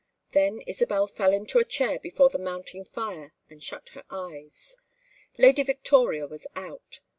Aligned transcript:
Then 0.31 0.61
Isabel 0.61 1.05
fell 1.05 1.31
into 1.31 1.59
a 1.59 1.63
chair 1.63 1.99
before 1.99 2.29
the 2.29 2.39
mounting 2.39 2.83
fire 2.83 3.35
and 3.51 3.61
shut 3.63 3.89
her 3.89 4.03
eyes. 4.09 4.75
Lady 5.37 5.61
Victoria 5.61 6.25
was 6.25 6.47
out. 6.55 7.01